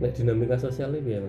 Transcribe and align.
nek 0.00 0.12
dinamika 0.16 0.56
sosial 0.56 0.96
ini 0.96 1.20
ya 1.20 1.22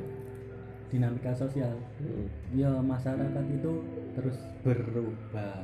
dinamika 0.91 1.31
sosial. 1.31 1.71
Hmm. 2.03 2.27
ya 2.51 2.71
masyarakat 2.83 3.45
itu 3.47 3.71
terus 4.13 4.37
berubah. 4.61 5.63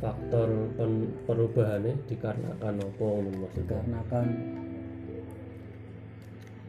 Faktor 0.00 0.48
pen- 0.78 1.12
perubahannya 1.28 1.92
dikarenakan 2.08 2.80
apa 2.80 3.06
maksudnya? 3.20 3.82
Dikarenakan 3.84 4.26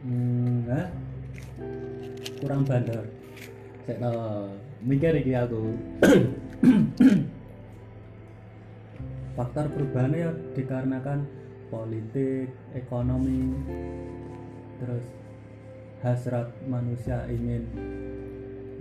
hmm, 0.04 0.68
hah? 0.68 0.88
kurang 2.42 2.66
bandar. 2.66 3.06
Saya 3.86 3.96
tahu 4.02 4.18
mikir 4.84 5.14
iki 5.22 5.32
aku. 5.32 5.62
Faktor 9.38 9.64
perubahannya 9.72 10.18
ya 10.28 10.30
dikarenakan 10.52 11.24
politik 11.72 12.52
ekonomi 12.76 13.56
terus 14.82 15.04
hasrat 16.02 16.50
manusia 16.66 17.22
ingin 17.30 17.62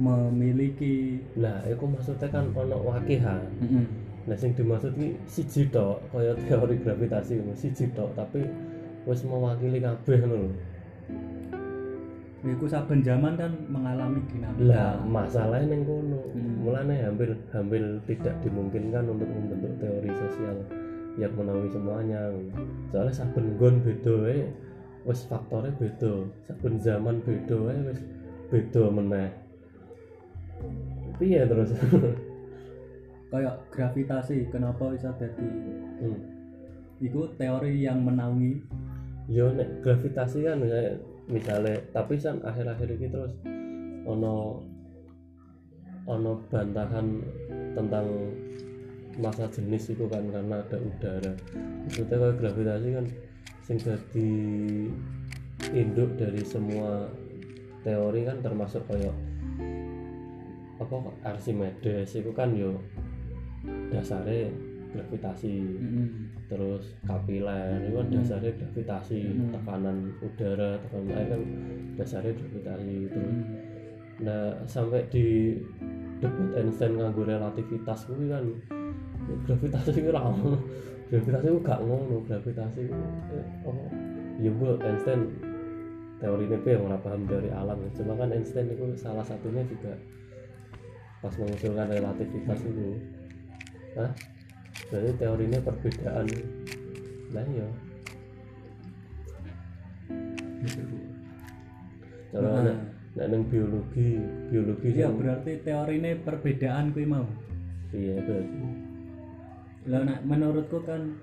memiliki 0.02 1.22
nah 1.38 1.62
itu 1.70 1.86
maksudnya 1.86 2.26
kan 2.34 2.50
ono 2.58 2.82
wakihan 2.82 3.46
Mm-mm. 3.62 3.86
nah 4.26 4.34
sing 4.34 4.58
dimaksud 4.58 4.98
ki 4.98 5.14
siji 5.30 5.70
tok 5.70 6.02
kaya 6.10 6.34
teori 6.50 6.82
gravitasi 6.82 7.38
siji 7.54 7.86
tok 7.94 8.10
tapi 8.18 8.41
wis 9.05 9.22
mewakili 9.26 9.82
kabeh 9.82 10.18
ngono 10.22 10.36
lho. 10.46 10.52
Iku 12.41 12.66
saben 12.66 13.05
zaman 13.05 13.38
kan 13.38 13.54
mengalami 13.70 14.18
dinamika. 14.26 14.66
lah 14.66 14.98
masalahnya 15.05 15.77
neng 15.77 15.86
kono 15.86 16.22
Hmm. 16.34 16.66
mulane 16.66 16.98
hampir 17.05 17.38
hampir 17.54 17.82
tidak 18.10 18.34
dimungkinkan 18.41 19.05
untuk 19.05 19.30
membentuk 19.30 19.77
teori 19.77 20.10
sosial 20.10 20.58
yang 21.22 21.30
menaungi 21.38 21.70
semuanya 21.70 22.34
soalnya 22.90 23.13
saben 23.13 23.46
gon 23.62 23.77
beda 23.86 24.16
wis 25.05 25.26
faktornya 25.26 25.73
beda. 25.78 26.30
Saben 26.46 26.77
zaman 26.82 27.21
beda 27.26 27.55
wae 27.57 27.80
wis 27.90 27.99
beda 28.54 28.84
meneh. 28.94 29.30
Piye 31.18 31.41
terus? 31.46 31.74
Kayak 33.32 33.63
gravitasi, 33.71 34.52
kenapa 34.52 34.91
bisa 34.91 35.16
jadi 35.16 35.48
hmm. 36.04 36.20
itu 36.99 37.21
teori 37.40 37.80
yang 37.80 38.04
menaungi. 38.04 38.60
Yo 39.32 39.48
nek 39.55 39.80
gravitasi 39.80 40.43
kan 40.43 40.60
misalnya, 40.60 40.99
misalnya 41.32 41.76
tapi 41.96 42.20
kan 42.20 42.43
akhir-akhir 42.43 42.90
ini 42.99 43.08
terus 43.08 43.34
ono 44.04 44.60
ono 46.10 46.43
bantahan 46.52 47.24
tentang 47.71 48.05
masa 49.20 49.48
jenis 49.48 49.96
itu 49.96 50.05
kan 50.12 50.27
karena 50.27 50.60
ada 50.60 50.77
udara. 50.77 51.34
Maksudnya 51.88 52.15
kalau 52.20 52.36
gravitasi 52.36 52.88
kan 52.91 53.05
sing 53.62 53.77
jadi 53.77 54.29
induk 55.71 56.17
dari 56.17 56.41
semua 56.41 57.05
teori 57.81 58.26
kan 58.26 58.41
termasuk 58.41 58.81
kayak 58.90 59.13
apa 60.81 60.95
Archimedes 61.21 62.18
itu 62.18 62.34
kan 62.34 62.53
yo 62.57 62.73
dasarnya 63.93 64.50
gravitasi. 64.91 65.56
Terus 66.51 66.84
kapiler 67.07 67.79
itu 67.79 67.95
kan 67.95 68.06
Hmm. 68.09 68.16
dasarnya 68.19 68.51
gravitasi 68.59 69.22
Hmm. 69.23 69.51
tekanan 69.56 69.97
udara 70.19 70.75
tekanan 70.84 71.16
air 71.16 71.28
kan 71.31 71.41
dasarnya 71.96 72.34
gravitasi 72.35 72.97
terus 73.07 73.38
nah 74.22 74.53
sampai 74.69 75.01
di 75.09 75.57
debat 76.22 76.53
Einstein 76.59 77.00
nganggo 77.00 77.25
relativitas 77.25 78.06
itu 78.06 78.25
kan 78.29 78.46
gravitasi 79.47 79.97
itu 79.97 80.12
ra 80.12 80.22
ono 80.28 80.59
gravitasi 81.12 81.45
itu 81.51 81.59
gak 81.59 81.79
ngono 81.84 82.23
gravitasi 82.23 82.79
itu 82.88 82.95
eh, 83.35 83.45
apa? 83.67 83.84
Ya 84.40 84.51
Einstein 84.88 85.22
teori 86.18 86.45
ini 86.47 86.57
yang 86.63 86.88
ora 86.88 86.97
paham 86.97 87.28
dari 87.28 87.50
alam. 87.51 87.78
Cuma 87.94 88.16
kan 88.16 88.31
Einstein 88.31 88.72
itu 88.72 88.95
salah 88.95 89.25
satunya 89.28 89.62
juga 89.68 89.94
pas 91.19 91.34
mengusulkan 91.36 91.91
relativitas 91.91 92.59
itu. 92.63 92.97
Hah? 94.00 94.12
berarti 94.88 95.12
teorinya 95.19 95.59
perbedaan. 95.62 96.25
Lah 97.36 97.46
iya. 97.47 97.68
Kalau 102.31 102.47
Nah, 102.47 102.63
nek 102.63 102.78
nek 103.19 103.28
neng 103.28 103.44
biologi 103.52 104.16
biologi 104.47 104.88
kan- 104.96 105.19
berarti 105.19 105.52
teori 105.68 105.96
ini 106.00 106.12
perbedaan 106.16 106.96
kuwi 106.96 107.03
mau. 107.03 107.28
iya 107.91 108.16
berarti 108.24 108.59
Nek 109.81 110.22
menurutku 110.30 110.86
kan 110.86 111.18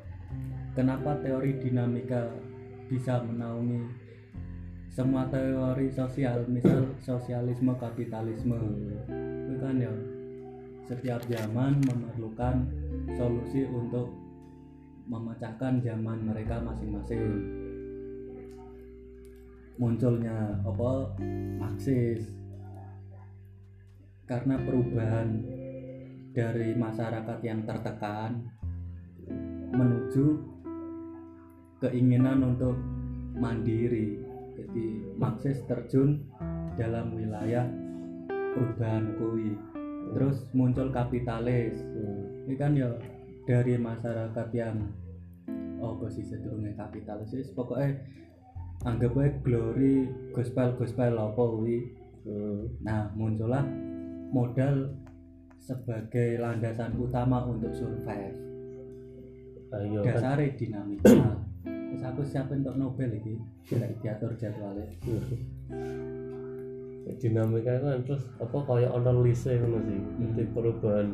kenapa 0.74 1.14
teori 1.22 1.62
dinamika 1.62 2.26
bisa 2.91 3.22
menaungi 3.22 3.86
semua 4.91 5.30
teori 5.30 5.94
sosial, 5.94 6.42
misal 6.50 6.91
sosialisme, 6.98 7.70
kapitalisme. 7.78 8.58
Itu 9.46 9.54
kan 9.62 9.78
ya 9.78 9.94
setiap 10.91 11.22
zaman 11.30 11.78
memerlukan 11.86 12.66
solusi 13.14 13.62
untuk 13.70 14.10
memecahkan 15.06 15.78
zaman 15.86 16.19
mereka 16.26 16.58
masing-masing. 16.58 17.30
Munculnya 19.78 20.58
apa? 20.66 21.14
Marxis. 21.62 22.26
Karena 24.26 24.58
perubahan 24.66 25.46
dari 26.32 26.76
masyarakat 26.76 27.38
yang 27.44 27.64
tertekan 27.64 28.48
menuju 29.72 30.26
keinginan 31.84 32.42
untuk 32.54 32.76
mandiri. 33.38 34.18
Jadi 34.58 35.14
Marxis 35.14 35.62
terjun 35.70 36.26
dalam 36.74 37.14
wilayah 37.14 37.68
perubahan 38.28 39.14
kui. 39.20 39.54
Terus 40.16 40.42
muncul 40.56 40.90
kapitalis. 40.90 41.78
Ini 42.48 42.54
kan 42.56 42.74
ya 42.74 42.90
dari 43.46 43.78
masyarakat 43.78 44.48
yang 44.56 44.76
oh 45.78 45.94
sih 46.10 46.26
sedurunge 46.26 46.74
kapitalis 46.74 47.30
wis 47.30 47.54
pokoknya 47.54 48.02
anggap 48.82 49.14
aja 49.14 49.30
glory 49.46 50.10
gospel 50.34 50.74
gospel 50.74 51.14
apa 51.14 51.38
kuwi 51.38 51.86
Hmm. 52.28 52.68
nah 52.84 53.08
muncullah 53.16 53.64
modal 54.36 54.92
sebagai 55.58 56.38
landasan 56.41 56.94
utama 56.96 57.44
untuk 57.44 57.74
survive. 57.74 58.38
Ayo 59.74 60.00
kan. 60.00 60.14
Dasarnya 60.16 60.56
dinamika. 60.56 61.12
Terus 61.88 62.02
aku 62.04 62.22
siap 62.24 62.48
untuk 62.52 62.78
Nobel 62.78 63.10
ini 63.16 63.36
tidak 63.66 63.96
diatur 64.00 64.32
jadwalnya 64.38 64.86
dinamika 67.16 67.72
itu 67.72 67.86
kan 67.88 68.00
terus 68.04 68.22
apa 68.36 68.58
kayak 68.69 68.92
ono 68.92 69.24
lise 69.24 69.56
ngono 69.56 69.78
sih 69.80 69.98
Hmm. 69.98 70.52
Perubahan. 70.52 71.06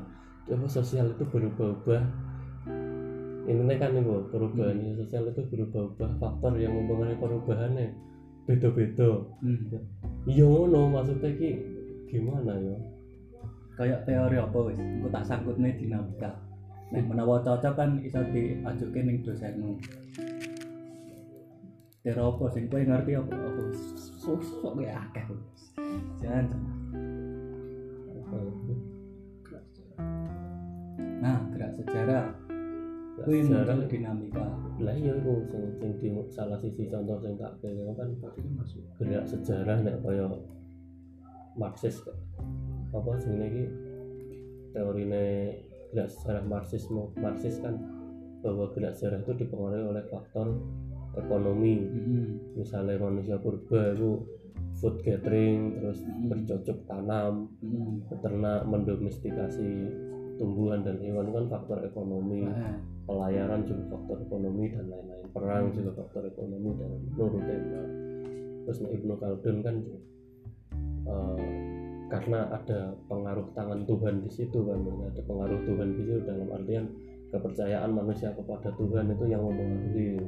Apa 0.50 0.66
sosial 0.68 1.14
itu 1.14 1.24
berubah-ubah. 1.24 2.02
Ini 3.44 3.74
kan 3.78 3.90
nih 3.94 4.02
perubahan 4.28 4.76
Hmm. 4.76 4.96
sosial 4.98 5.30
itu 5.30 5.42
berubah-ubah. 5.48 6.10
Faktor 6.18 6.58
yang 6.58 6.74
mempengaruhi 6.74 7.16
perubahannya 7.20 7.86
beda-beda. 8.44 9.10
Hmm. 9.40 9.70
iya. 10.26 10.44
Ngono 10.44 10.92
maksudnya 10.92 11.30
ki 11.38 11.50
gimana 12.10 12.58
ya 12.58 12.76
kayak 13.74 14.06
teori 14.06 14.36
apa 14.38 14.58
wis? 14.70 14.78
Aku 14.78 15.08
tak 15.10 15.26
sangkut 15.26 15.56
nih 15.58 15.74
dinamika 15.78 16.30
nek 16.94 17.10
menawa 17.10 17.42
cocok 17.42 17.74
kan 17.74 17.98
iso 18.06 18.22
diajuke 18.30 19.00
ning 19.02 19.18
dosenmu. 19.26 19.74
Teori 22.06 22.22
apa 22.22 22.44
sing 22.54 22.64
kowe 22.70 22.82
ngerti 22.82 23.12
apa? 23.18 23.34
Apa? 23.34 23.62
Sosok 24.22 24.78
ya 24.80 24.98
akeh 24.98 25.26
jangan 26.22 26.46
nah 31.24 31.40
gerak 31.56 31.72
sejarah. 31.78 32.26
Nah, 33.16 33.24
kuwi 33.24 33.46
sejarah. 33.46 33.74
Muncul 33.78 33.88
dinamika 33.88 34.46
lah 34.82 34.94
iya 34.98 35.14
itu 35.14 35.34
sing 35.48 35.70
sing 35.80 35.94
di 36.02 36.10
salah 36.34 36.58
sisi 36.58 36.90
contoh 36.90 37.16
sing 37.22 37.38
tak 37.38 37.54
kira 37.62 37.94
kan 37.94 38.10
gerak 38.98 39.24
sejarah 39.24 39.76
nek 39.86 40.02
kaya 40.02 40.26
Marxis 41.54 42.02
apa 42.94 43.10
sing 43.18 43.42
iki 43.42 43.64
teorine 44.70 45.24
gerak 45.90 46.10
sejarah 46.10 46.44
Marxisme 46.46 47.10
Marxis 47.18 47.58
kan 47.62 47.78
bahwa 48.42 48.70
gerak 48.74 48.94
sejarah 48.98 49.22
itu 49.22 49.32
dipengaruhi 49.46 49.84
oleh 49.94 50.04
faktor 50.10 50.58
ekonomi 51.14 51.86
Mm-mm. 51.86 52.58
misalnya 52.58 52.98
manusia 52.98 53.38
purba 53.38 53.94
itu 53.94 54.22
food 54.78 54.98
gathering 55.06 55.78
terus 55.78 56.02
Mm. 56.02 56.26
bercocok 56.30 56.78
tanam 56.90 57.46
Mm-mm. 57.62 58.10
peternak 58.10 58.66
mendomestikasi 58.66 59.70
tumbuhan 60.34 60.82
dan 60.82 60.98
hewan 60.98 61.30
kan 61.30 61.46
faktor 61.46 61.78
ekonomi 61.86 62.42
Nah, 62.42 62.74
pelayaran 63.06 63.62
juga 63.62 63.94
faktor 63.94 64.18
ekonomi 64.26 64.66
dan 64.74 64.90
lain-lain 64.90 65.26
perang 65.30 65.70
juga 65.70 65.90
faktor 66.02 66.26
ekonomi 66.26 66.70
dan 66.74 66.90
nurutnya 67.14 67.58
terus 68.66 68.78
Ibnu 68.82 69.14
Khaldun 69.20 69.56
kan 69.62 69.76
eh, 71.06 71.73
karena 72.12 72.52
ada 72.52 72.92
pengaruh 73.08 73.48
tangan 73.56 73.84
Tuhan 73.88 74.24
di 74.24 74.30
situ 74.30 74.58
kan 74.64 74.78
ada 74.84 75.22
pengaruh 75.24 75.60
Tuhan 75.64 75.88
di 75.96 76.02
situ 76.04 76.20
dalam 76.24 76.48
artian 76.52 76.84
kepercayaan 77.32 77.90
manusia 77.90 78.30
kepada 78.36 78.70
Tuhan 78.76 79.10
itu 79.10 79.24
yang 79.26 79.42
mempengaruhi 79.42 80.20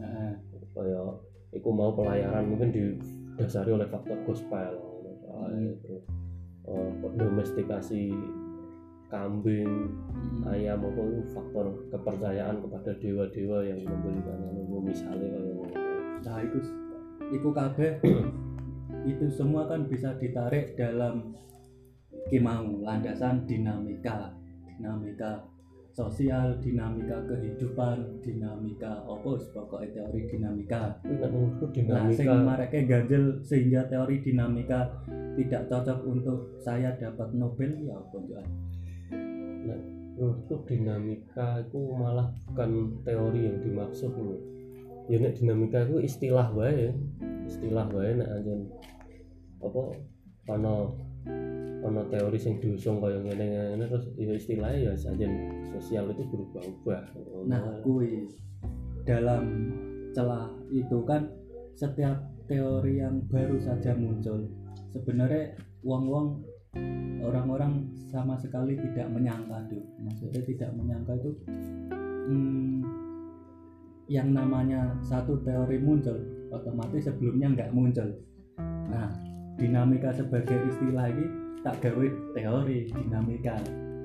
nah, 0.00 0.32
kayak 0.74 1.04
iku 1.54 1.68
mau 1.70 1.92
pelayaran 1.92 2.48
mungkin 2.48 2.72
didasari 2.72 3.70
oleh 3.74 3.86
faktor 3.90 4.16
gospel 4.24 4.90
Hmm. 5.40 5.72
terus 5.82 6.04
eh, 6.68 7.12
domestikasi 7.16 8.12
kambing 9.10 9.90
ayam 10.46 10.84
apa 10.86 11.00
itu 11.02 11.22
faktor 11.34 11.66
kepercayaan 11.90 12.62
kepada 12.62 12.94
dewa-dewa 13.02 13.58
yang 13.66 13.80
memberikan 13.82 14.38
misalnya 14.80 15.26
kayak 15.26 15.54
ngono. 15.58 15.74
nah 16.22 16.38
itu 16.46 16.58
itu 17.34 17.48
kabeh 17.50 17.92
itu 19.06 19.26
semua 19.32 19.66
kan 19.66 19.86
bisa 19.88 20.14
ditarik 20.18 20.76
dalam 20.76 21.34
kimau 22.28 22.82
landasan 22.82 23.44
dinamika. 23.44 24.34
Dinamika 24.66 25.44
sosial 25.90 26.56
dinamika 26.62 27.20
kehidupan 27.26 28.22
dinamika 28.24 29.02
apa 29.04 29.30
pokoknya 29.52 29.88
teori 29.92 30.20
dinamika. 30.30 30.96
Menurutku 31.04 31.68
nah 31.90 32.08
sing 32.12 32.26
mareke 32.26 32.86
ganjel 32.86 33.42
sehingga 33.42 33.86
teori 33.90 34.22
dinamika 34.22 34.88
tidak 35.34 35.68
cocok 35.68 35.98
untuk 36.06 36.38
saya 36.62 36.94
dapat 36.96 37.32
Nobel 37.34 37.72
ya 37.84 37.96
apa 37.96 38.16
Joan? 38.26 38.48
menurutku 40.20 40.68
dinamika 40.68 41.64
itu 41.64 41.80
malah 41.96 42.28
bukan 42.44 43.00
teori 43.08 43.40
yang 43.48 43.56
dimaksud 43.64 44.12
loh 44.12 44.36
ya 45.08 45.16
nek 45.16 45.32
dinamika 45.40 45.88
itu 45.88 45.96
istilah 46.04 46.52
wae 46.52 46.92
istilah 47.50 47.90
wae 47.90 48.14
nek 48.14 48.30
anjen 48.30 48.70
apa 49.58 49.82
ana 50.54 50.86
ana 51.82 52.02
teori 52.06 52.38
sing 52.38 52.62
diusung 52.62 53.02
kaya 53.02 53.18
ngene 53.18 53.74
ngene 53.74 53.84
terus 53.90 54.06
ya 54.14 54.32
istilahnya 54.38 54.78
ya 54.88 54.92
anjen 55.10 55.32
sosial 55.74 56.06
itu 56.14 56.22
berubah-ubah. 56.30 57.02
Nah, 57.50 57.82
kui 57.82 58.30
dalam 59.02 59.74
celah 60.14 60.50
itu 60.70 61.02
kan 61.02 61.26
setiap 61.74 62.18
teori 62.46 62.98
yang 63.02 63.22
baru 63.30 63.56
saja 63.62 63.94
muncul 63.94 64.46
sebenarnya 64.90 65.54
wong-wong 65.86 66.42
orang-orang 67.22 67.86
sama 68.10 68.34
sekali 68.38 68.74
tidak 68.74 69.06
menyangka 69.10 69.70
tuh 69.70 69.82
maksudnya 70.02 70.42
tidak 70.44 70.70
menyangka 70.74 71.14
itu 71.14 71.30
hmm, 72.26 72.82
yang 74.10 74.34
namanya 74.34 74.98
satu 75.06 75.38
teori 75.46 75.78
muncul 75.78 76.18
otomatis 76.50 77.06
sebelumnya 77.06 77.48
nggak 77.54 77.72
muncul. 77.72 78.08
Nah 78.90 79.08
dinamika 79.56 80.10
sebagai 80.14 80.58
istilah 80.68 81.06
ini 81.10 81.26
tak 81.62 81.78
gawe 81.84 82.06
teori 82.34 82.90
dinamika. 82.90 83.56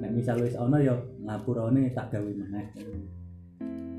Nah 0.02 0.10
misal 0.12 0.42
wis 0.44 0.56
ono 0.56 0.78
ya 0.80 0.96
ngapurane 1.26 1.92
tak 1.92 2.14
gawe 2.14 2.32
meneh. 2.32 2.66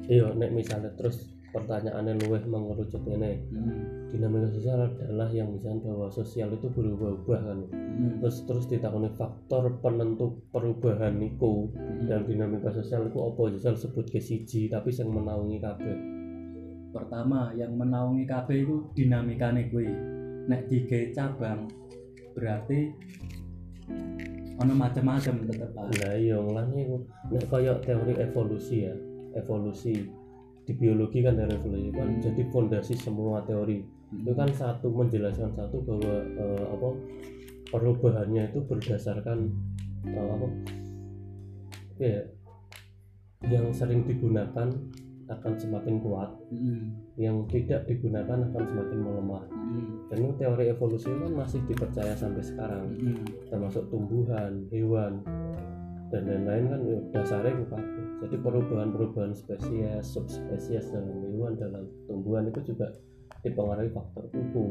Iya 0.06 0.30
nek 0.38 0.54
misalnya 0.54 0.92
terus 0.94 1.26
pertanyaannya 1.50 2.20
luweh 2.20 2.44
mengerucut 2.44 3.00
ini 3.08 3.40
Hmm, 3.48 4.12
dinamika 4.12 4.52
sosial 4.52 4.86
adalah 4.86 5.32
yang 5.32 5.56
misalnya 5.56 5.88
bahwa 5.88 6.12
sosial 6.12 6.52
itu 6.52 6.68
berubah-ubah 6.68 7.40
kan. 7.42 7.58
Hmm, 7.72 8.20
terus 8.20 8.44
terus 8.44 8.68
ditakoni 8.68 9.08
faktor 9.16 9.80
penentu 9.80 10.46
perubahan 10.52 11.16
niku. 11.16 11.72
Hmm. 11.72 12.06
dan 12.06 12.28
dinamika 12.28 12.70
sosial 12.70 13.08
itu 13.08 13.18
apa 13.18 13.42
sosial 13.56 13.74
sebut 13.74 14.06
ke 14.06 14.20
siji 14.20 14.68
tapi 14.68 14.92
yang 14.92 15.10
menaungi 15.10 15.58
kabeh 15.58 16.15
pertama 16.96 17.52
yang 17.52 17.76
menaungi 17.76 18.24
kabeh 18.24 18.64
itu 18.64 18.88
dinamikane 18.96 19.68
kuwi 19.68 19.92
nek 20.48 20.72
digawe 20.72 21.12
cabang 21.12 21.68
berarti 22.32 22.96
ono 24.56 24.72
macam-macam 24.72 25.34
tetep 25.44 25.70
ae. 25.76 25.92
nah 26.00 26.14
iya 26.16 26.36
ngene 26.40 26.78
iku 26.88 26.96
nek 27.36 27.44
kaya 27.52 27.72
teori 27.84 28.14
evolusi 28.16 28.88
ya. 28.88 28.94
Evolusi 29.36 29.92
di 30.64 30.72
biologi 30.72 31.20
kan 31.20 31.36
ada 31.36 31.52
evolusi 31.52 31.92
kan? 31.92 32.08
Hmm. 32.08 32.22
jadi 32.24 32.42
fondasi 32.48 32.96
semua 32.96 33.44
teori. 33.44 33.84
Itu 34.16 34.32
kan 34.32 34.48
satu 34.48 34.88
menjelaskan 34.88 35.52
satu 35.52 35.76
bahwa 35.84 36.16
eh, 36.24 36.64
apa 36.72 36.88
perubahannya 37.68 38.48
itu 38.48 38.64
berdasarkan 38.64 39.52
eh, 40.08 40.28
apa 40.32 40.46
ya 42.00 42.20
yang 43.44 43.68
sering 43.76 44.08
digunakan 44.08 44.72
akan 45.26 45.52
semakin 45.58 45.98
kuat. 46.02 46.30
Hmm, 46.50 46.94
yang 47.18 47.46
tidak 47.50 47.86
digunakan 47.90 48.46
akan 48.50 48.62
semakin 48.62 48.98
melemah. 49.02 49.44
Hmm, 49.50 49.90
dan 50.10 50.34
teori 50.38 50.64
evolusi 50.70 51.10
kan 51.10 51.32
masih 51.34 51.60
dipercaya 51.66 52.14
sampai 52.14 52.42
sekarang. 52.42 52.94
Hmm, 52.94 53.24
termasuk 53.50 53.90
tumbuhan, 53.90 54.66
hewan 54.70 55.22
dan 56.06 56.22
lain-lain 56.22 56.64
kan 56.70 56.80
ya 56.86 56.98
dasarnya 57.10 57.66
kabeh. 57.66 58.06
Jadi 58.26 58.36
perubahan-perubahan 58.40 59.34
spesies, 59.34 60.06
subspesies 60.06 60.86
dalam 60.94 61.18
hewan 61.26 61.58
dalam 61.58 61.84
tumbuhan 62.06 62.46
itu 62.46 62.72
juga 62.72 62.94
dipengaruhi 63.42 63.90
faktor 63.90 64.30
tubuh. 64.30 64.70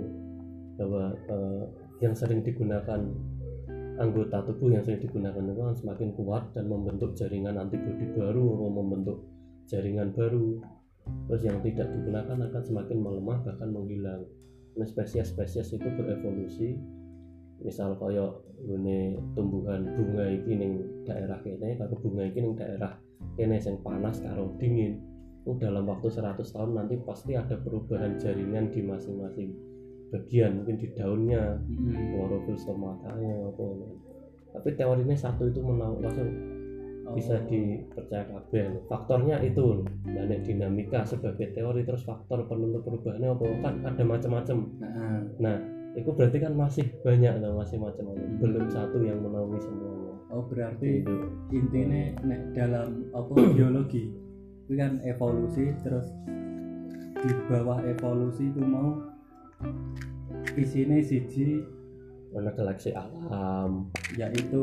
Bahwa 0.76 1.12
eh, 1.16 1.64
yang 2.04 2.16
sering 2.16 2.44
digunakan 2.44 3.00
anggota 3.96 4.44
tubuh 4.44 4.76
yang 4.76 4.84
sering 4.84 5.00
digunakan 5.00 5.40
itu 5.40 5.62
kan 5.62 5.76
semakin 5.76 6.10
kuat 6.20 6.44
dan 6.52 6.68
membentuk 6.68 7.16
jaringan 7.16 7.56
antibodi 7.56 8.12
baru 8.12 8.44
atau 8.44 8.70
membentuk 8.72 9.18
jaringan 9.70 10.14
baru. 10.14 10.62
Terus 11.30 11.42
yang 11.46 11.62
tidak 11.62 11.94
digunakan 11.94 12.38
akan 12.50 12.62
semakin 12.66 12.98
melemah 12.98 13.38
bahkan 13.46 13.70
menghilang. 13.70 14.26
Nah, 14.76 14.88
spesies-spesies 14.88 15.78
itu 15.78 15.86
berevolusi. 15.86 16.78
Misal 17.62 17.96
kaya 18.02 18.36
ini 18.66 19.16
tumbuhan 19.38 19.86
bunga 19.86 20.26
iki 20.28 20.54
ning 20.58 20.72
daerah 21.08 21.40
kene 21.46 21.78
karo 21.80 21.96
bunga 22.02 22.28
iki 22.28 22.40
ning 22.42 22.54
daerah 22.58 22.98
kene 23.38 23.58
sing 23.62 23.80
panas 23.86 24.20
karo 24.20 24.54
dingin. 24.58 24.98
Dalam 25.46 25.86
waktu 25.86 26.10
100 26.10 26.42
tahun 26.42 26.74
nanti 26.74 26.98
pasti 27.06 27.38
ada 27.38 27.54
perubahan 27.62 28.18
jaringan 28.18 28.74
di 28.74 28.82
masing-masing 28.82 29.54
bagian 30.16 30.62
mungkin 30.62 30.78
di 30.78 30.88
daunnya 30.94 31.58
hmm. 31.60 32.14
klorofil 32.14 32.56
stomatanya 32.56 33.52
apa 33.52 33.64
tapi 34.56 34.70
teorinya 34.80 35.18
satu 35.18 35.52
itu 35.52 35.60
menau 35.60 36.00
langsung 36.00 36.55
bisa 37.14 37.38
Oh, 37.38 37.46
dipercaya 37.46 38.26
kabeh. 38.26 38.82
Faktornya 38.90 39.38
itu 39.46 39.86
dan 40.10 40.32
dinamika 40.42 41.06
sebagai 41.06 41.54
teori 41.54 41.86
terus 41.86 42.02
faktor 42.02 42.50
penentu 42.50 42.82
perubahannya 42.82 43.30
apa 43.30 43.46
kan 43.62 43.76
ada 43.86 44.04
macam-macam. 44.04 44.58
Nah, 44.82 45.22
nah 45.38 45.58
itu 45.94 46.10
berarti 46.12 46.38
kan 46.42 46.58
masih 46.58 46.90
banyak 47.06 47.40
lah 47.40 47.54
masih 47.54 47.78
macam-macam. 47.78 48.26
Hmm. 48.26 48.40
belum 48.42 48.66
satu 48.74 48.98
yang 49.06 49.22
menaungi 49.22 49.60
semuanya. 49.62 50.14
Oh 50.34 50.44
berarti 50.50 51.06
Gitu. 51.06 51.16
intinya 51.54 52.02
nek 52.26 52.42
dalam 52.58 53.06
apa 53.14 53.32
biologi 53.56 54.10
itu 54.66 54.74
kan 54.74 54.98
evolusi 55.06 55.70
terus 55.86 56.10
di 57.22 57.30
bawah 57.48 57.80
evolusi 57.86 58.50
itu 58.50 58.62
mau 58.66 58.98
isinya 60.58 60.98
siji 61.00 61.62
mana 62.34 62.52
galaksi 62.52 62.92
alam. 62.92 63.88
yaitu 64.20 64.62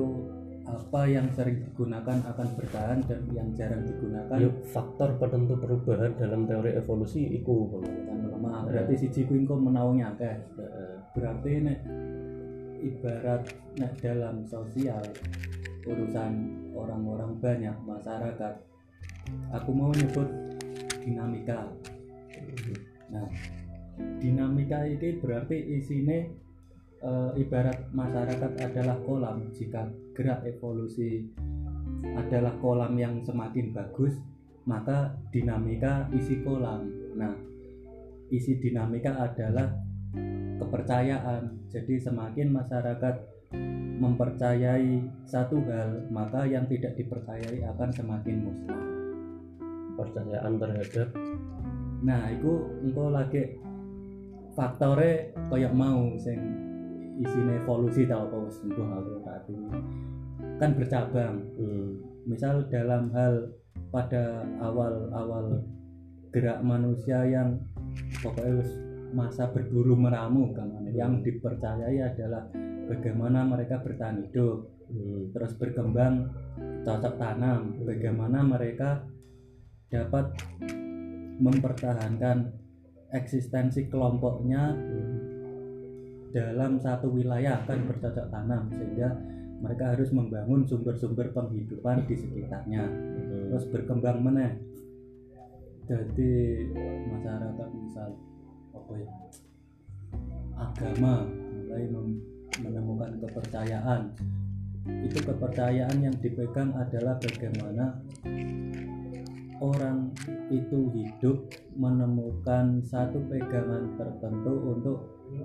apa 0.62 1.00
yang 1.10 1.26
sering 1.34 1.66
digunakan 1.66 2.22
akan 2.22 2.48
bertahan 2.54 2.98
dan 3.10 3.20
yang 3.34 3.48
jarang 3.58 3.82
digunakan? 3.82 4.38
Yuk 4.38 4.62
faktor 4.70 5.18
penentu 5.18 5.58
perubahan 5.58 6.14
dalam 6.14 6.46
teori 6.46 6.78
evolusi 6.78 7.26
itu 7.34 7.66
akan 7.82 8.18
melemah 8.22 8.66
berarti 8.70 8.94
siji 9.06 9.26
kuwi 9.26 9.42
engko 9.42 9.58
menaungi 9.58 10.02
akeh. 10.06 10.36
Berarti 11.12 11.50
nek 11.60 11.78
ibarat 12.82 13.42
nek 13.78 13.92
dalam 14.02 14.46
sosial 14.46 15.02
urusan 15.82 16.32
orang-orang 16.78 17.34
banyak 17.42 17.76
masyarakat 17.82 18.54
aku 19.50 19.70
mau 19.74 19.90
nyebut 19.90 20.28
dinamika. 21.02 21.66
Nah 23.10 23.26
dinamika 24.22 24.86
ini 24.86 25.18
berarti 25.18 25.58
isinya 25.78 26.18
eh, 27.02 27.30
ibarat 27.42 27.90
masyarakat 27.90 28.52
adalah 28.62 28.96
kolam. 29.02 29.50
Jika 29.52 29.86
gerak 30.12 30.44
evolusi 30.44 31.26
adalah 32.16 32.52
kolam 32.60 32.94
yang 33.00 33.24
semakin 33.24 33.72
bagus 33.72 34.14
maka 34.68 35.18
dinamika 35.34 36.06
isi 36.14 36.38
kolam. 36.44 36.86
Nah 37.18 37.34
isi 38.30 38.56
dinamika 38.62 39.18
adalah 39.18 39.72
kepercayaan. 40.62 41.66
Jadi 41.72 41.98
semakin 41.98 42.48
masyarakat 42.52 43.16
mempercayai 43.98 45.02
satu 45.26 45.60
hal 45.66 46.06
maka 46.10 46.46
yang 46.46 46.66
tidak 46.70 46.94
dipercayai 46.94 47.64
akan 47.74 47.90
semakin 47.90 48.36
musnah. 48.44 48.84
Percayaan 49.98 50.52
terhadap 50.56 51.08
nah 52.02 52.26
itu 52.34 52.66
engkau 52.82 53.14
lagi 53.14 53.62
faktornya 54.58 55.30
kayak 55.46 55.70
mau 55.70 56.18
sing 56.18 56.38
isine 57.20 57.60
evolusi 57.60 58.08
tau 58.08 58.24
apa 58.24 58.36
wis 58.48 58.56
mbah 58.64 58.88
aku 58.96 59.14
tadi 59.26 59.54
kan 60.62 60.70
bercabang. 60.78 61.36
Hmm, 61.58 61.88
misal 62.22 62.70
dalam 62.70 63.10
hal 63.12 63.50
pada 63.90 64.46
awal-awal 64.62 65.66
gerak 66.30 66.62
manusia 66.62 67.26
yang 67.26 67.60
pokoknya 68.22 68.62
masa 69.12 69.50
berburu 69.50 69.92
meramu 69.98 70.54
kan 70.56 70.70
yang 70.94 71.20
dipercayai 71.20 72.00
adalah 72.00 72.48
bagaimana 72.88 73.44
mereka 73.44 73.82
bertahan 73.82 74.24
hidup 74.24 74.64
hmm, 74.88 75.34
terus 75.34 75.52
berkembang 75.58 76.30
cocok 76.86 77.14
tanam. 77.18 77.82
Bagaimana 77.82 78.46
mereka 78.46 79.02
dapat 79.90 80.32
mempertahankan 81.42 82.54
eksistensi 83.12 83.90
kelompoknya 83.90 84.72
Hmm. 84.72 85.01
Dalam 86.32 86.80
satu 86.80 87.12
wilayah 87.12 87.60
kan 87.68 87.84
bercocok 87.84 88.26
tanam 88.32 88.72
sehingga 88.72 89.12
mereka 89.62 89.94
harus 89.94 90.10
membangun 90.10 90.66
sumber-sumber 90.66 91.30
penghidupan 91.30 92.08
di 92.10 92.18
sekitarnya. 92.18 92.82
Hmm. 92.82 93.48
terus 93.52 93.68
berkembang 93.70 94.24
meneh. 94.24 94.58
Jadi 95.86 96.32
masyarakat 97.12 97.68
misal 97.78 98.16
apa 98.72 98.92
ya 98.96 99.10
agama 100.56 101.28
mulai 101.28 101.84
menemukan 102.58 103.12
kepercayaan. 103.22 104.02
Itu 105.06 105.22
kepercayaan 105.22 106.00
yang 106.00 106.16
dipegang 106.18 106.74
adalah 106.74 107.20
bagaimana 107.22 108.02
orang 109.62 110.10
itu 110.50 110.90
hidup 110.90 111.46
menemukan 111.78 112.82
satu 112.82 113.22
pegangan 113.30 113.94
tertentu 113.94 114.52
untuk 114.74 114.98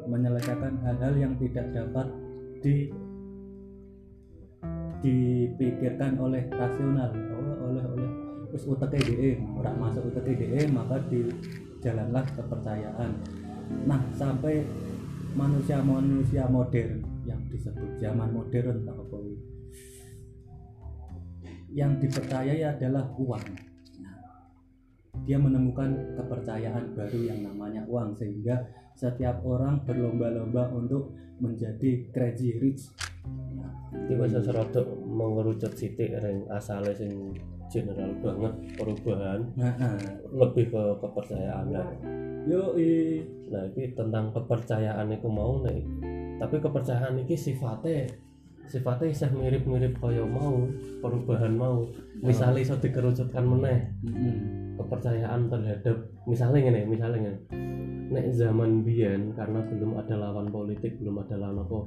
menyelesaikan 0.09 0.81
hal-hal 0.81 1.13
yang 1.13 1.33
tidak 1.37 1.69
dapat 1.69 2.09
di 2.65 2.89
dipikirkan 5.05 6.17
oleh 6.17 6.49
rasional. 6.49 7.13
Oleh 7.13 7.55
oleh 7.61 7.83
oleh. 7.85 8.09
Terus 8.49 8.63
utek 8.65 8.97
DE 9.05 9.37
ora 9.53 9.69
masuk 9.77 10.09
utek 10.09 10.33
DE 10.33 10.65
maka 10.73 10.97
di 11.05 11.29
jalanlah 11.85 12.25
kepercayaan. 12.33 13.11
Nah 13.85 14.01
sampai 14.17 14.65
manusia-manusia 15.37 16.49
modern 16.49 17.05
yang 17.29 17.37
disebut 17.53 18.01
zaman 18.01 18.33
modern 18.33 18.81
ini. 19.21 19.37
yang 21.67 21.99
dipercayai 21.99 22.63
adalah 22.63 23.11
uang 23.19 23.43
dia 25.27 25.35
menemukan 25.35 26.15
kepercayaan 26.15 26.95
baru 26.95 27.19
yang 27.19 27.43
namanya 27.43 27.83
uang 27.85 28.15
sehingga 28.15 28.63
setiap 28.95 29.43
orang 29.43 29.83
berlomba-lomba 29.83 30.71
untuk 30.71 31.11
menjadi 31.37 32.07
crazy 32.15 32.57
rich 32.57 32.89
Nah, 33.27 33.71
Iki 34.07 34.13
wis 34.19 34.33
serodok 34.39 34.87
mengerucut 35.03 35.73
sithik 35.75 36.15
ring 36.23 36.47
asale 36.47 36.95
sing 36.95 37.35
general 37.67 38.15
banget 38.23 38.53
perubahan 38.79 39.43
nah, 39.59 39.75
nah, 39.75 39.99
lebih 40.31 40.71
ke 40.71 40.83
kepercayaan 41.03 41.67
lah. 41.75 41.87
yoi 42.47 43.19
Nah, 43.47 43.63
ini 43.75 43.91
tentang 43.95 44.31
kepercayaan 44.31 45.11
itu 45.11 45.27
mau 45.27 45.59
nih. 45.63 45.83
Tapi 46.39 46.55
kepercayaan 46.63 47.19
ini 47.19 47.35
sifatnya 47.35 48.07
sifatnya 48.67 49.07
isih 49.07 49.31
mirip-mirip 49.31 49.95
kaya 49.99 50.23
mau 50.23 50.67
perubahan 51.03 51.55
mau. 51.55 51.87
Misalnya 52.19 52.63
iso 52.63 52.75
dikerucutkan 52.79 53.43
meneh 53.43 53.91
Mm-mm. 54.03 54.66
Kepercayaan 54.77 55.49
terhadap 55.49 55.97
misalnya 56.29 56.59
gini, 56.69 56.81
misalnya 56.85 57.17
gini. 57.25 57.39
Nek 58.07 58.25
zaman 58.37 58.87
biyen 58.87 59.35
karena 59.35 59.59
belum 59.67 59.99
ada 59.99 60.15
lawan 60.15 60.47
politik, 60.47 60.95
belum 61.03 61.27
ada 61.27 61.35
lawan 61.35 61.59
apa, 61.67 61.79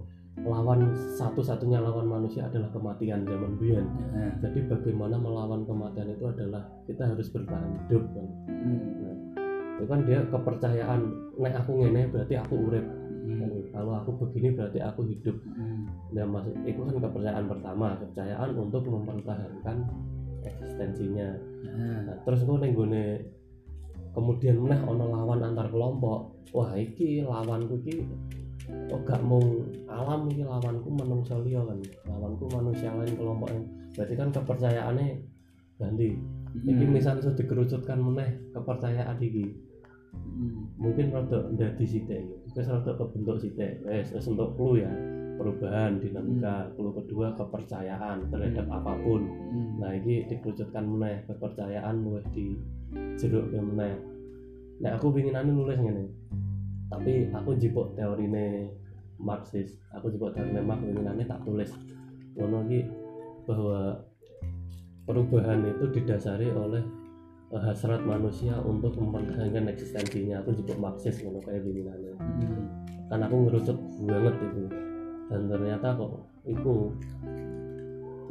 lawan 0.44 0.80
satu-satunya 1.16 1.80
lawan 1.80 2.04
manusia 2.04 2.44
adalah 2.44 2.68
kematian 2.76 3.24
zaman 3.24 3.56
biyen. 3.56 3.86
Nah, 4.12 4.32
Jadi 4.44 4.68
bagaimana 4.68 5.16
melawan 5.16 5.64
kematian 5.64 6.12
itu 6.12 6.28
adalah 6.28 6.60
kita 6.84 7.08
harus 7.08 7.28
bertahan 7.32 7.70
hidup 7.86 8.04
kan. 8.12 8.26
mm, 8.52 8.80
Nah, 9.00 9.16
itu 9.80 9.88
kan 9.88 10.00
dia 10.04 10.20
kepercayaan 10.28 11.00
nek 11.40 11.54
aku 11.56 11.70
ngene 11.80 12.12
berarti 12.12 12.36
aku 12.36 12.54
urip 12.68 12.84
mm, 13.24 13.72
kalau 13.72 13.96
aku 13.96 14.12
begini 14.28 14.52
berarti 14.52 14.76
aku 14.84 15.08
hidup 15.08 15.40
mm. 15.40 16.12
dan 16.12 16.28
maksud 16.28 16.52
itu 16.68 16.80
kan 16.84 17.00
kepercayaan 17.00 17.48
pertama 17.48 17.96
kepercayaan 17.96 18.50
untuk 18.60 18.84
mempertahankan 18.84 19.76
eksistensinya 20.44 21.32
Nah, 21.66 22.16
terus 22.24 22.40
gue 22.44 22.56
nenggone 22.56 23.04
kemudian 24.16 24.56
meneh 24.58 24.80
ono 24.84 25.04
lawan 25.12 25.44
antar 25.44 25.68
kelompok. 25.68 26.50
Wah 26.50 26.74
iki 26.74 27.22
lawanku 27.22 27.78
iki 27.86 28.02
oh 28.90 29.00
gak 29.02 29.22
mau 29.22 29.42
alam 29.90 30.30
iki 30.30 30.42
lawanku 30.42 30.88
menungso 30.90 31.38
liya 31.42 31.62
kan. 31.62 31.78
Lawanku 32.08 32.50
manusia 32.50 32.90
lain 32.94 33.14
kelompoknya 33.14 33.62
berarti 33.94 34.14
kan 34.14 34.28
kepercayaannya 34.30 35.08
ganti 35.80 36.14
iki 36.66 36.84
mm, 36.84 36.92
misal 36.92 37.18
sudah 37.22 37.36
dikerucutkan 37.38 37.98
meneh 38.02 38.38
kepercayaan 38.56 39.18
iki. 39.22 39.54
Mm, 40.10 40.74
mungkin 40.74 41.14
rada 41.14 41.46
ndadi 41.54 41.86
sithik 41.86 42.26
wis 42.42 42.66
rada 42.66 42.98
kebentuk 42.98 43.38
sithik 43.38 43.78
wis 43.86 44.10
wis 44.10 44.26
untuk 44.26 44.58
clue 44.58 44.82
ya 44.82 44.90
perubahan 45.40 45.96
dinamika 45.96 46.68
clue 46.76 46.92
kedua 46.92 47.32
kepercayaan 47.32 48.28
terhadap 48.28 48.68
apa 48.68 48.92
pun. 49.00 49.24
Mm. 49.24 49.80
nah 49.80 49.90
ini 49.96 50.28
dikerucutkan 50.28 50.84
meneh 50.84 51.24
kepercayaan 51.24 52.04
luwih 52.04 52.24
di 52.36 52.60
jeruk 53.16 53.48
meneh. 53.48 53.96
Nah 54.84 55.00
aku 55.00 55.08
pingin 55.16 55.40
anu 55.40 55.64
nulis 55.64 55.80
ngene 55.80 56.04
tapi 56.92 57.30
aku 57.30 57.54
jipuk 57.54 57.94
teorine 57.94 58.66
Marxis 59.16 59.78
aku 59.94 60.10
jipuk 60.10 60.34
teorine 60.36 60.60
Marx 60.60 60.84
pinginane 60.84 61.24
tak 61.24 61.40
tulis. 61.48 61.72
Ngono 62.36 62.68
iki 62.68 62.80
bahwa 63.48 63.96
perubahan 65.08 65.64
itu 65.64 65.84
didasari 65.88 66.52
oleh 66.52 66.84
eh, 67.56 67.62
hasrat 67.64 68.04
manusia 68.04 68.60
untuk 68.60 68.92
mempertahankan 69.00 69.72
eksistensinya. 69.72 70.44
Aku 70.44 70.52
jipuk 70.52 70.76
Marxis 70.76 71.24
ngono 71.24 71.40
kayak 71.40 71.64
pinginane 71.64 72.12
Mm. 72.20 72.62
kan 73.10 73.26
aku 73.26 73.48
ngerucut 73.48 73.74
banget 74.06 74.34
itu 74.38 74.89
dan 75.30 75.46
ternyata 75.46 75.94
kok 75.94 76.26
itu 76.42 76.90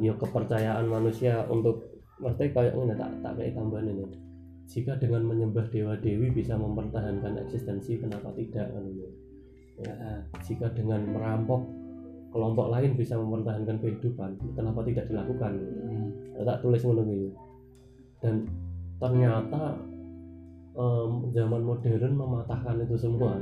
ya 0.04 0.14
kepercayaan 0.20 0.86
manusia 0.88 1.48
untuk 1.48 2.00
maksudnya 2.20 2.52
kayak 2.52 2.74
ini 2.76 2.96
tak 3.00 3.12
tak 3.24 3.34
kayak 3.40 3.56
tambahan 3.56 3.88
ini. 3.88 4.06
Jika 4.70 5.02
dengan 5.02 5.26
menyembah 5.26 5.66
dewa 5.74 5.98
dewi 5.98 6.30
bisa 6.30 6.54
mempertahankan 6.54 7.42
eksistensi 7.42 7.98
kenapa 7.98 8.30
tidak? 8.38 8.70
Kan 8.70 8.86
ini 8.86 9.08
ya, 9.82 9.94
jika 10.46 10.70
dengan 10.76 11.10
merampok 11.10 11.64
kelompok 12.30 12.70
lain 12.70 12.94
bisa 12.94 13.18
mempertahankan 13.18 13.82
kehidupan 13.82 14.38
kenapa 14.54 14.86
tidak 14.86 15.10
dilakukan? 15.10 15.52
Mm. 15.90 16.08
Ya, 16.38 16.42
tak 16.46 16.62
tulis 16.62 16.84
ngono 16.86 17.02
gitu. 17.10 17.30
Dan 18.22 18.46
ternyata 19.00 19.80
em, 20.76 21.12
zaman 21.34 21.62
modern 21.64 22.14
mematahkan 22.14 22.84
itu 22.86 22.96
semua. 23.00 23.40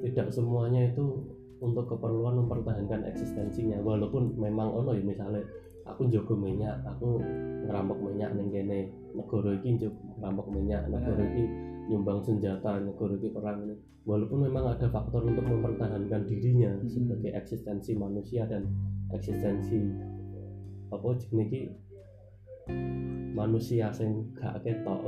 Tidak 0.00 0.28
semuanya 0.28 0.92
itu 0.92 1.24
untuk 1.60 1.84
keperluan 1.92 2.40
mempertahankan 2.44 3.04
eksistensinya. 3.04 3.78
Walaupun 3.84 4.36
memang 4.40 4.72
ono 4.72 4.96
ya 4.96 5.04
misalnya 5.04 5.44
aku 5.84 6.08
njogo 6.08 6.36
minyak 6.36 6.80
aku 6.88 7.20
ngerampok 7.68 7.98
minyak 8.00 8.32
ning 8.34 8.48
kene. 8.48 8.88
Negara 9.12 9.52
iki 9.60 9.68
njogo 9.76 10.00
ngerampok 10.18 10.46
minyak 10.48 10.82
negara 10.88 11.22
iki 11.24 11.44
nyumbang 11.92 12.20
senjata 12.24 12.80
negara 12.80 13.14
iki 13.20 13.28
perang. 13.28 13.68
Ini 13.68 13.74
walaupun 14.08 14.48
memang 14.48 14.64
ada 14.72 14.88
faktor 14.88 15.28
untuk 15.28 15.44
mempertahankan 15.44 16.24
dirinya 16.24 16.72
Hmm. 16.80 16.88
sebagai 16.88 17.30
eksistensi 17.36 17.92
manusia 17.94 18.48
dan 18.48 18.64
eksistensi 19.12 19.78
apa 20.90 21.06
jenenge 21.20 21.44
iki? 21.46 21.60
Manusia 23.30 23.92
sing 23.94 24.34
gak 24.34 24.64
ketok. 24.64 25.00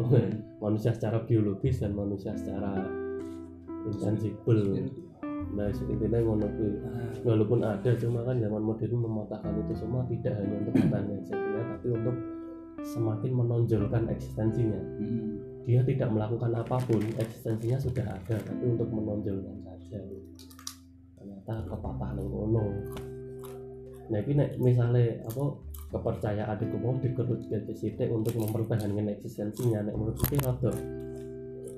Manusia 0.63 0.95
secara 0.95 1.25
biologis 1.27 1.83
dan 1.83 1.97
manusia 1.97 2.37
secara 2.39 2.87
intangible 3.83 4.63
nah 5.53 5.67
intinya 5.69 6.19
ngono 6.23 6.47
kuwi. 6.57 6.73
Walaupun 7.27 7.61
ada 7.63 7.91
cuma 7.99 8.23
kan 8.23 8.39
zaman 8.39 8.63
modern 8.63 8.97
mematahkan 9.03 9.53
itu 9.67 9.75
semua 9.77 10.03
tidak 10.07 10.33
hanya 10.39 10.55
untuk 10.63 10.75
bertahan 10.79 11.07
eksistensinya 11.13 11.63
tapi 11.77 11.87
untuk 11.93 12.17
semakin 12.83 13.31
menonjolkan 13.35 14.03
eksistensinya. 14.11 14.81
Mm. 14.99 15.31
dia 15.63 15.79
tidak 15.87 16.11
melakukan 16.11 16.51
apa 16.59 16.75
pun 16.91 16.99
eksistensinya 17.23 17.79
sudah 17.79 18.03
ada 18.03 18.35
tapi 18.35 18.65
untuk 18.67 18.91
menonjolkan 18.91 19.63
saja. 19.63 20.03
Ternyata 21.15 21.53
kepatah 21.71 22.11
nang 22.19 22.27
ngono 22.27 22.67
nah 24.11 24.19
ini 24.19 24.35
nek 24.35 24.51
misalnya 24.61 25.25
apa 25.25 25.57
kepercayaan 25.89 26.59
itu 26.61 26.77
mau 26.77 26.93
dikerut 27.01 27.41
ke 27.49 28.05
untuk 28.13 28.35
mempertahankan 28.37 29.09
eksistensinya 29.15 29.89
nek 29.89 29.95
menurut 29.97 30.17
saya 30.21 30.53
rada 30.53 30.73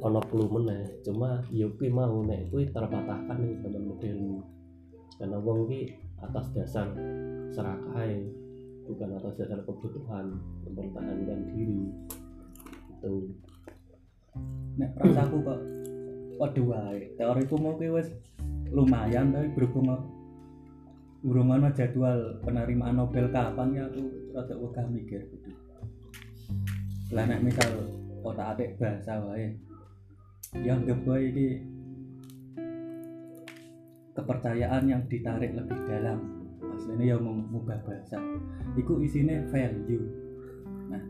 ono 0.05 0.21
clue 0.29 0.49
meneh 0.53 0.85
cuma 1.01 1.41
kuwi 1.49 1.89
mau 1.89 2.21
nek 2.21 2.53
kuwi 2.53 2.69
terpatahkan 2.69 3.41
ning 3.41 3.57
zaman 3.65 3.83
modern 3.89 4.21
karena 5.17 5.39
wong 5.41 5.65
ki 5.65 5.97
atas 6.21 6.53
dasar 6.53 6.93
serakai 7.57 8.29
bukan 8.85 9.17
atas 9.17 9.35
dasar 9.41 9.65
kebutuhan 9.65 10.37
mempertahankan 10.69 11.41
diri 11.57 11.89
itu 12.93 13.15
nek 14.77 14.93
prasaku 14.93 15.41
kok 15.41 15.61
padha 16.37 16.63
wae 16.69 17.01
teoriku 17.17 17.57
mau 17.57 17.81
ki 17.81 17.89
lumayan 18.75 19.33
tapi 19.33 19.49
berhubung 19.57 20.05
urung 21.25 21.57
ana 21.57 21.73
jadwal 21.73 22.37
penerimaan 22.45 23.01
Nobel 23.01 23.33
kapan 23.33 23.73
ya 23.73 23.89
aku 23.89 24.05
rada 24.37 24.55
wegah 24.61 24.87
mikir 24.93 25.25
gitu. 25.25 25.51
Lah 27.17 27.25
nek 27.25 27.41
misal 27.41 27.89
otak 28.21 28.61
atik 28.61 28.77
bahasa 28.77 29.25
wae. 29.25 29.57
Ya 30.63 30.79
anggap 30.79 31.03
wae 31.03 31.35
iki 31.35 31.49
kepercayaan 34.15 34.85
yang 34.87 35.03
ditarik 35.11 35.51
lebih 35.51 35.79
dalam. 35.91 36.19
Aslinya 36.63 37.15
ya 37.15 37.17
mengubah 37.19 37.79
bahasa. 37.83 38.19
Iku 38.79 39.03
isine 39.03 39.47
value. 39.51 40.07
Nah, 40.91 41.03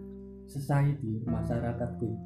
society 0.48 1.20
masyarakat 1.28 1.90
kuwi 2.00 2.16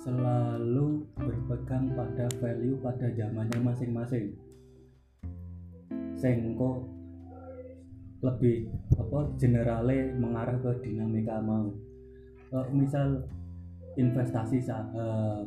selalu 0.00 1.04
berpegang 1.12 1.92
pada 1.92 2.24
value 2.40 2.80
pada 2.80 3.12
zamannya 3.12 3.60
masing-masing 3.60 4.32
sengko 6.16 6.88
lebih 8.24 8.72
apa 8.96 9.28
generale 9.36 10.16
mengarah 10.16 10.56
ke 10.56 10.72
dinamika 10.88 11.44
mau 11.44 11.68
Eh, 12.50 12.66
misal 12.74 13.30
investasi 14.00 14.58
saham 14.64 15.44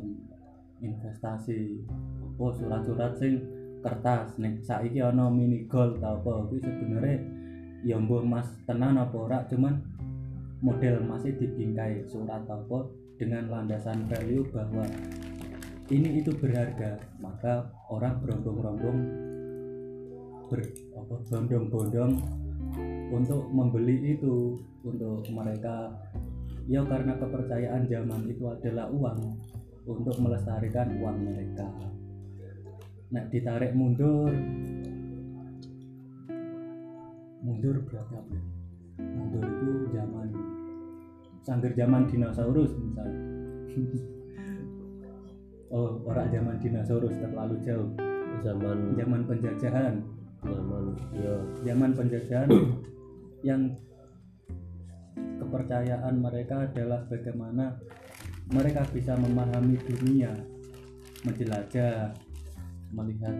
investasi 0.78 1.82
apa 2.22 2.46
surat-surat 2.54 3.12
sing 3.18 3.42
kertas. 3.82 4.38
Nek 4.38 4.62
saiki 4.62 5.02
ana 5.02 5.26
mini 5.28 5.66
gold 5.66 5.98
ta 5.98 6.16
apa 6.16 6.46
kuwi 6.48 6.62
sebenarnya 6.62 7.18
ya 7.84 8.00
mbuh 8.00 8.24
emas 8.24 8.48
tenan 8.64 8.96
apa 8.96 9.16
ora 9.16 9.38
cuman 9.50 9.82
model 10.64 11.04
masih 11.04 11.36
dibingkai 11.36 12.08
surat 12.08 12.46
apa 12.48 12.88
dengan 13.20 13.52
landasan 13.52 14.08
value 14.08 14.48
bahwa 14.48 14.86
ini 15.92 16.24
itu 16.24 16.32
berharga. 16.32 16.96
Maka 17.20 17.68
orang 17.92 18.24
berombong-rombong 18.24 18.98
ber 20.48 20.60
apa 20.96 21.14
bondong-bondong 21.28 22.12
untuk 23.12 23.42
membeli 23.52 24.16
itu 24.16 24.58
untuk 24.84 25.24
mereka 25.30 25.92
ya 26.64 26.80
karena 26.84 27.12
kepercayaan 27.20 27.84
zaman 27.88 28.22
itu 28.28 28.44
adalah 28.48 28.88
uang 28.88 29.18
untuk 29.84 30.16
melestarikan 30.16 30.96
uang 30.96 31.16
mereka. 31.28 31.68
Nah 33.12 33.24
ditarik 33.28 33.76
mundur 33.76 34.32
mundur 37.44 37.76
berapa 37.84 38.16
ya? 38.32 38.42
mundur 39.04 39.44
itu 39.44 39.68
zaman 39.92 40.28
sangger 41.44 41.72
zaman 41.76 42.08
dinosaurus 42.08 42.72
misal. 42.80 43.08
Oh 45.74 45.98
orang 46.06 46.30
zaman 46.30 46.54
dinosaurus 46.62 47.18
terlalu 47.18 47.58
jauh. 47.66 47.90
Zaman 48.46 48.94
zaman 48.94 49.26
penjajahan. 49.26 50.06
Zaman 50.46 50.84
ya 51.18 51.34
zaman 51.66 51.90
penjajahan 51.98 52.46
yang 53.48 53.74
kepercayaan 55.54 56.18
mereka 56.18 56.66
adalah 56.66 57.06
bagaimana 57.06 57.78
mereka 58.50 58.82
bisa 58.90 59.14
memahami 59.14 59.78
dunia 59.86 60.34
menjelajah 61.22 62.10
melihat 62.90 63.38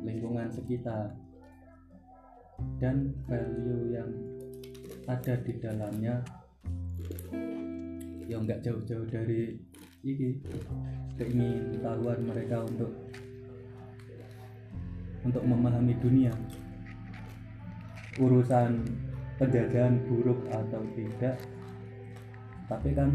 lingkungan 0.00 0.48
sekitar 0.48 1.12
dan 2.80 3.12
value 3.28 3.92
yang 3.92 4.08
ada 5.04 5.36
di 5.44 5.52
dalamnya. 5.60 6.24
Yang 8.24 8.40
nggak 8.48 8.60
jauh-jauh 8.64 9.06
dari 9.12 9.52
ini 10.08 10.40
keingin 11.20 11.84
tahuan 11.84 12.32
mereka 12.32 12.64
untuk 12.64 12.96
untuk 15.20 15.44
memahami 15.44 16.00
dunia. 16.00 16.32
Urusan 18.16 19.11
penjajahan 19.40 20.00
buruk 20.08 20.40
atau 20.52 20.82
tidak 20.96 21.36
tapi 22.68 22.96
kan 22.96 23.10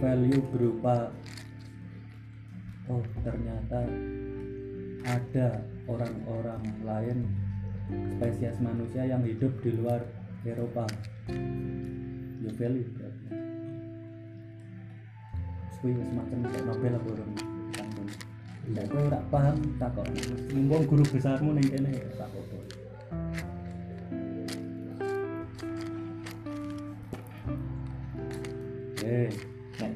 value 0.00 0.40
berupa 0.52 1.12
oh 2.88 3.04
ternyata 3.20 3.84
ada 5.04 5.60
orang-orang 5.84 6.62
lain 6.84 7.18
spesies 8.16 8.56
manusia 8.64 9.04
yang 9.04 9.20
hidup 9.24 9.52
di 9.60 9.76
luar 9.76 10.00
Eropa 10.44 10.88
ya 12.40 12.50
value 12.56 12.88
berarti 12.96 13.26
kuwi 15.84 16.00
semacam 16.00 16.38
kayak 16.48 16.64
Nobel 16.64 16.96
kowe 18.88 19.00
ora 19.04 19.20
paham 19.28 19.56
takok. 19.76 20.08
Mumpung 20.56 20.88
guru 20.88 21.04
besarmu 21.12 21.52
ning 21.52 21.68
kene 21.68 21.92
takok. 22.16 22.44
Eh, 22.56 22.83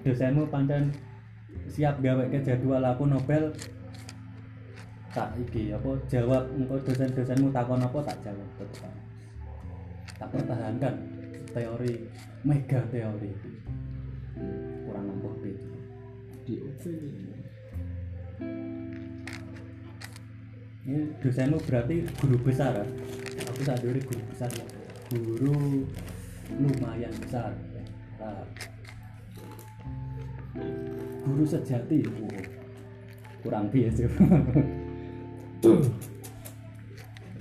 dosenmu 0.05 0.47
pancen 0.53 0.95
siap 1.69 1.99
gawe 1.99 2.25
ke 2.31 2.39
jadwal 2.45 2.83
aku 2.85 3.05
Nobel 3.09 3.53
tak 5.11 5.35
iki 5.41 5.73
apa 5.73 5.91
jawab 6.07 6.45
engko 6.55 6.77
dosen-dosenmu 6.85 7.49
takon 7.51 7.83
apa 7.83 7.99
tak 8.05 8.19
jawab 8.23 8.49
tetep. 8.61 8.93
Tak 10.19 10.29
pertahankan 10.35 10.95
teori 11.55 11.95
mega 12.43 12.81
teori 12.91 13.31
itu. 13.31 13.51
Kurang 14.87 15.05
nampak 15.11 15.35
di 16.47 16.55
UP 16.63 16.83
ini 20.89 21.05
dosenmu 21.21 21.61
berarti 21.69 22.01
guru 22.17 22.37
besar 22.41 22.73
ya? 22.81 22.87
aku 23.53 23.61
saat 23.61 23.85
dulu 23.85 24.01
guru 24.09 24.23
besar 24.33 24.49
ya 24.57 24.65
guru 25.13 25.85
lumayan 26.57 27.13
besar 27.21 27.53
ya. 27.77 27.85
Nah, 28.19 28.41
guru 31.29 31.45
sejati 31.45 32.01
kurang 33.45 33.69
biasa 33.69 34.09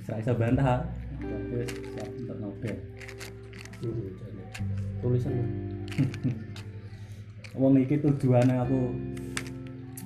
saya 0.04 0.20
bisa 0.20 0.32
bantah. 0.36 0.84
Terus 1.18 1.68
siap 1.92 2.08
untuk 2.20 2.36
Nobel. 2.36 2.76
Tulisan 5.00 5.32
wong 7.56 7.80
iki 7.80 7.96
tujuannya 7.98 8.60
aku 8.60 8.92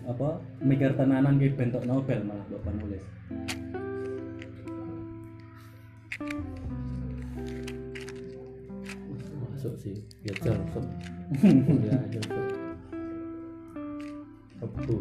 apa 0.07 0.41
mikir 0.63 0.95
tenanan 0.95 1.43
ki 1.43 1.55
bentuk 1.59 1.83
Nobel 1.83 2.23
malah 2.23 2.47
mbok 2.47 2.63
penulis. 2.63 3.05
Masuk 9.53 9.75
sih 9.79 9.97
ya 10.27 10.35
jelsep 10.43 10.85
ya 11.87 11.99
jelsep 12.11 12.52
kebu 14.83 14.99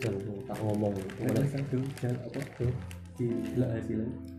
jelsep 0.00 0.36
tak 0.48 0.58
ngomong. 0.64 0.94
Mana 1.20 1.42
satu 1.52 1.78
jalan 2.00 2.16
apa? 2.24 2.40
Tuh. 2.56 2.72
Di 3.14 3.26
hasilnya 3.62 4.33